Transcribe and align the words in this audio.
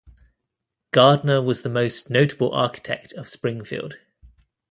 Gardner 0.89 1.43
was 1.43 1.61
the 1.61 1.69
most 1.69 2.09
notable 2.09 2.51
architect 2.55 3.13
of 3.13 3.29
Springfield. 3.29 3.97